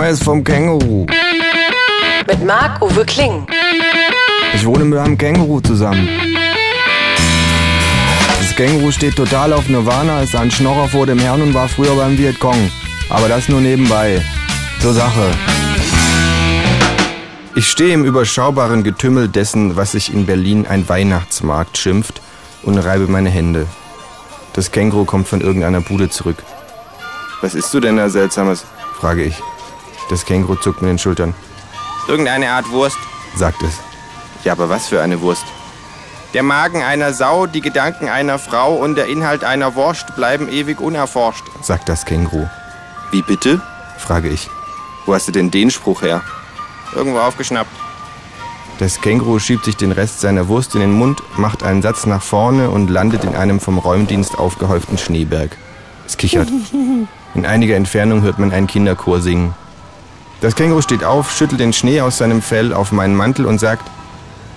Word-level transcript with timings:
Neues 0.00 0.22
vom 0.22 0.42
Känguru. 0.42 1.04
Mit 2.26 2.42
Marc-Uwe 2.46 3.04
Kling. 3.04 3.46
Ich 4.54 4.64
wohne 4.64 4.86
mit 4.86 4.98
einem 4.98 5.18
Känguru 5.18 5.60
zusammen. 5.60 6.08
Das 8.38 8.56
Känguru 8.56 8.92
steht 8.92 9.14
total 9.14 9.52
auf 9.52 9.68
Nirvana, 9.68 10.22
ist 10.22 10.34
ein 10.34 10.50
Schnorrer 10.50 10.88
vor 10.88 11.04
dem 11.04 11.18
Herrn 11.18 11.42
und 11.42 11.52
war 11.52 11.68
früher 11.68 11.94
beim 11.96 12.16
Vietcong. 12.16 12.70
Aber 13.10 13.28
das 13.28 13.50
nur 13.50 13.60
nebenbei. 13.60 14.22
Zur 14.80 14.94
Sache. 14.94 15.32
Ich 17.54 17.68
stehe 17.68 17.92
im 17.92 18.06
überschaubaren 18.06 18.82
Getümmel 18.82 19.28
dessen, 19.28 19.76
was 19.76 19.92
sich 19.92 20.14
in 20.14 20.24
Berlin 20.24 20.66
ein 20.66 20.88
Weihnachtsmarkt 20.88 21.76
schimpft, 21.76 22.22
und 22.62 22.78
reibe 22.78 23.06
meine 23.06 23.28
Hände. 23.28 23.66
Das 24.54 24.72
Känguru 24.72 25.04
kommt 25.04 25.28
von 25.28 25.42
irgendeiner 25.42 25.82
Bude 25.82 26.08
zurück. 26.08 26.42
Was 27.42 27.54
isst 27.54 27.74
du 27.74 27.80
denn 27.80 27.98
da 27.98 28.08
Seltsames? 28.08 28.64
frage 28.98 29.24
ich. 29.24 29.34
Das 30.10 30.24
Känguru 30.26 30.56
zuckt 30.56 30.82
mit 30.82 30.90
den 30.90 30.98
Schultern. 30.98 31.34
Irgendeine 32.08 32.50
Art 32.50 32.68
Wurst, 32.70 32.98
sagt 33.36 33.62
es. 33.62 33.78
Ja, 34.44 34.52
aber 34.52 34.68
was 34.68 34.88
für 34.88 35.00
eine 35.00 35.20
Wurst? 35.20 35.44
Der 36.34 36.42
Magen 36.42 36.82
einer 36.82 37.12
Sau, 37.12 37.46
die 37.46 37.60
Gedanken 37.60 38.08
einer 38.08 38.38
Frau 38.38 38.74
und 38.74 38.96
der 38.96 39.06
Inhalt 39.06 39.44
einer 39.44 39.76
Wurst 39.76 40.16
bleiben 40.16 40.48
ewig 40.48 40.80
unerforscht, 40.80 41.44
sagt 41.62 41.88
das 41.88 42.04
Känguru. 42.04 42.48
Wie 43.12 43.22
bitte? 43.22 43.60
frage 43.98 44.28
ich. 44.28 44.50
Wo 45.06 45.14
hast 45.14 45.28
du 45.28 45.32
denn 45.32 45.50
den 45.50 45.70
Spruch 45.70 46.02
her? 46.02 46.22
Irgendwo 46.94 47.20
aufgeschnappt. 47.20 47.70
Das 48.78 49.00
Känguru 49.00 49.38
schiebt 49.38 49.64
sich 49.64 49.76
den 49.76 49.92
Rest 49.92 50.20
seiner 50.20 50.48
Wurst 50.48 50.74
in 50.74 50.80
den 50.80 50.92
Mund, 50.92 51.22
macht 51.36 51.62
einen 51.62 51.82
Satz 51.82 52.06
nach 52.06 52.22
vorne 52.22 52.70
und 52.70 52.90
landet 52.90 53.24
in 53.24 53.36
einem 53.36 53.60
vom 53.60 53.78
Räumdienst 53.78 54.38
aufgehäuften 54.38 54.98
Schneeberg. 54.98 55.56
Es 56.06 56.16
kichert. 56.16 56.48
In 57.34 57.46
einiger 57.46 57.76
Entfernung 57.76 58.22
hört 58.22 58.40
man 58.40 58.50
einen 58.50 58.66
Kinderchor 58.66 59.20
singen. 59.20 59.54
Das 60.40 60.54
Känguru 60.54 60.80
steht 60.80 61.04
auf, 61.04 61.30
schüttelt 61.30 61.60
den 61.60 61.72
Schnee 61.72 62.00
aus 62.00 62.18
seinem 62.18 62.40
Fell 62.40 62.72
auf 62.72 62.92
meinen 62.92 63.14
Mantel 63.14 63.44
und 63.44 63.58
sagt, 63.58 63.86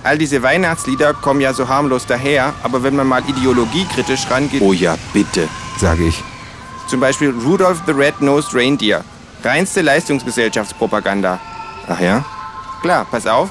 All 0.04 0.18
diese 0.18 0.42
Weihnachtslieder 0.44 1.14
kommen 1.14 1.42
ja 1.42 1.54
so 1.54 1.68
harmlos 1.68 2.06
daher, 2.06 2.54
aber 2.64 2.84
wenn 2.84 2.96
man 2.96 3.08
mal 3.08 3.22
ideologiekritisch 3.28 4.30
rangeht... 4.30 4.62
Oh 4.62 4.74
ja, 4.74 4.98
bitte, 5.14 5.48
sage 5.80 6.06
ich. 6.06 6.24
Zum 6.88 7.00
Beispiel 7.00 7.32
Rudolph 7.32 7.82
the 7.86 7.92
Red-Nosed 7.94 8.54
Reindeer. 8.54 9.04
Reinste 9.44 9.82
Leistungsgesellschaftspropaganda. 9.82 11.40
Ach 11.88 12.00
ja? 12.00 12.24
Klar, 12.82 13.06
pass 13.10 13.28
auf. 13.28 13.50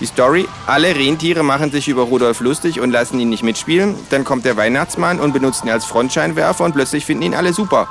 Die 0.00 0.06
Story, 0.06 0.48
alle 0.66 0.94
Rentiere 0.94 1.42
machen 1.42 1.70
sich 1.70 1.88
über 1.88 2.02
Rudolf 2.02 2.40
lustig 2.40 2.80
und 2.80 2.90
lassen 2.90 3.20
ihn 3.20 3.28
nicht 3.28 3.42
mitspielen. 3.42 3.94
Dann 4.10 4.24
kommt 4.24 4.44
der 4.44 4.56
Weihnachtsmann 4.56 5.20
und 5.20 5.32
benutzt 5.32 5.64
ihn 5.64 5.70
als 5.70 5.84
Frontscheinwerfer 5.84 6.64
und 6.64 6.72
plötzlich 6.72 7.06
finden 7.06 7.22
ihn 7.22 7.34
alle 7.34 7.52
super. 7.52 7.86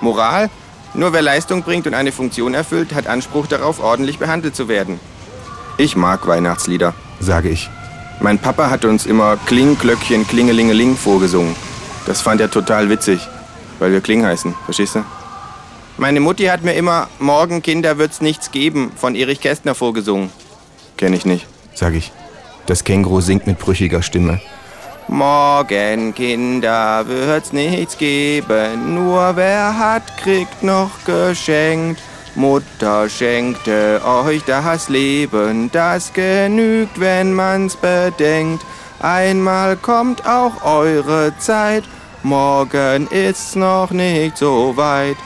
Moral, 0.00 0.50
nur 0.94 1.12
wer 1.12 1.22
Leistung 1.22 1.62
bringt 1.62 1.86
und 1.86 1.94
eine 1.94 2.12
Funktion 2.12 2.54
erfüllt, 2.54 2.94
hat 2.94 3.06
Anspruch 3.06 3.46
darauf, 3.46 3.82
ordentlich 3.82 4.18
behandelt 4.18 4.54
zu 4.54 4.68
werden. 4.68 5.00
Ich 5.78 5.96
mag 5.96 6.26
Weihnachtslieder, 6.26 6.94
sage 7.20 7.48
ich. 7.48 7.70
Mein 8.20 8.38
Papa 8.38 8.70
hat 8.70 8.84
uns 8.84 9.06
immer 9.06 9.36
Kling, 9.46 9.78
Glöckchen, 9.78 10.26
Klingelingeling 10.26 10.96
vorgesungen. 10.96 11.56
Das 12.06 12.20
fand 12.20 12.40
er 12.40 12.50
total 12.50 12.90
witzig, 12.90 13.26
weil 13.78 13.92
wir 13.92 14.00
Kling 14.00 14.24
heißen, 14.24 14.54
verstehst 14.64 14.96
du? 14.96 15.04
Meine 15.98 16.20
Mutti 16.20 16.44
hat 16.44 16.62
mir 16.62 16.74
immer 16.74 17.08
Morgen, 17.18 17.62
Kinder, 17.62 17.98
wird's 17.98 18.20
nichts 18.20 18.50
geben 18.50 18.92
von 18.96 19.14
Erich 19.14 19.40
Kästner 19.40 19.74
vorgesungen. 19.74 20.30
Kenn 20.96 21.12
ich 21.12 21.26
nicht, 21.26 21.46
sage 21.74 21.96
ich. 21.96 22.12
Das 22.66 22.84
Känguru 22.84 23.20
singt 23.20 23.46
mit 23.46 23.58
brüchiger 23.58 24.02
Stimme. 24.02 24.40
Morgen, 25.08 26.14
Kinder, 26.14 27.06
wird's 27.06 27.52
nichts 27.52 27.98
geben, 27.98 28.94
nur 28.94 29.36
wer 29.36 29.78
hat, 29.78 30.16
kriegt 30.18 30.62
noch 30.62 30.90
geschenkt. 31.04 32.00
Mutter 32.34 33.10
schenkte 33.10 34.00
euch 34.04 34.42
das 34.44 34.88
Leben, 34.88 35.70
das 35.70 36.12
genügt, 36.12 36.98
wenn 36.98 37.34
man's 37.34 37.76
bedenkt. 37.76 38.64
Einmal 39.00 39.76
kommt 39.76 40.26
auch 40.26 40.64
eure 40.64 41.36
Zeit, 41.38 41.84
morgen 42.22 43.06
ist's 43.08 43.54
noch 43.54 43.90
nicht 43.90 44.38
so 44.38 44.76
weit. 44.76 45.16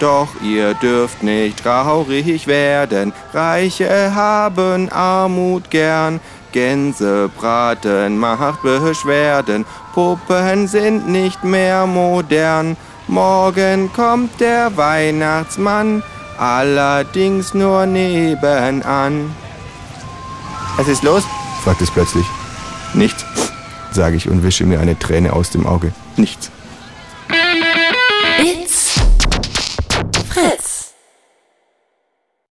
Doch 0.00 0.28
ihr 0.42 0.74
dürft 0.74 1.22
nicht 1.22 1.62
traurig 1.62 2.46
werden, 2.46 3.12
Reiche 3.32 4.14
haben 4.14 4.90
Armut 4.90 5.70
gern. 5.70 6.20
Gänsebraten 6.52 8.18
macht 8.18 8.62
Beschwerden, 8.62 9.64
Puppen 9.94 10.68
sind 10.68 11.08
nicht 11.08 11.44
mehr 11.44 11.86
modern. 11.86 12.76
Morgen 13.08 13.92
kommt 13.92 14.40
der 14.40 14.76
Weihnachtsmann, 14.76 16.02
allerdings 16.38 17.54
nur 17.54 17.86
nebenan. 17.86 19.34
Was 20.76 20.88
ist 20.88 21.02
los? 21.02 21.22
fragt 21.62 21.80
es 21.80 21.90
plötzlich. 21.90 22.26
Nichts, 22.94 23.24
sage 23.92 24.16
ich 24.16 24.28
und 24.28 24.42
wische 24.42 24.64
mir 24.64 24.80
eine 24.80 24.98
Träne 24.98 25.32
aus 25.32 25.50
dem 25.50 25.66
Auge. 25.66 25.92
Nichts. 26.16 26.50